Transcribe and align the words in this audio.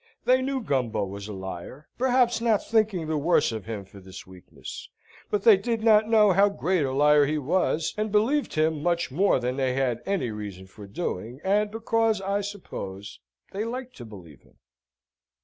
They 0.25 0.41
knew 0.41 0.61
Gumbo 0.63 1.05
was 1.05 1.27
a 1.27 1.31
liar, 1.33 1.87
perhaps 1.95 2.41
not 2.41 2.65
thinking 2.65 3.05
the 3.05 3.19
worse 3.19 3.51
of 3.51 3.65
him 3.67 3.85
for 3.85 3.99
this 3.99 4.25
weakness; 4.25 4.89
but 5.29 5.43
they 5.43 5.57
did 5.57 5.83
not 5.83 6.09
know 6.09 6.31
how 6.31 6.49
great 6.49 6.83
a 6.83 6.91
liar 6.91 7.27
he 7.27 7.37
was, 7.37 7.93
and 7.97 8.11
believed 8.11 8.55
him 8.55 8.81
much 8.81 9.11
more 9.11 9.39
than 9.39 9.57
they 9.57 9.73
had 9.75 10.01
any 10.07 10.31
reason 10.31 10.65
for 10.65 10.87
doing, 10.87 11.39
and 11.43 11.69
because, 11.69 12.19
I 12.19 12.41
suppose, 12.41 13.19
they 13.51 13.63
liked 13.63 13.95
to 13.97 14.05
believe 14.05 14.41
him. 14.41 14.55